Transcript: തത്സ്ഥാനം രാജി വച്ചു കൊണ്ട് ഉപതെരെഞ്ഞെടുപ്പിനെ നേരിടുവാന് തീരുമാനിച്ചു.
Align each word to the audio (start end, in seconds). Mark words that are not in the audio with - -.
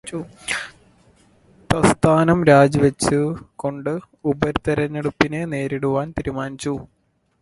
തത്സ്ഥാനം 1.69 2.39
രാജി 2.43 2.79
വച്ചു 2.79 3.19
കൊണ്ട് 3.55 3.91
ഉപതെരെഞ്ഞെടുപ്പിനെ 4.25 5.41
നേരിടുവാന് 5.45 6.15
തീരുമാനിച്ചു. 6.17 6.73